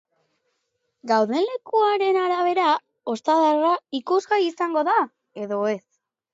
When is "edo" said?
5.47-5.65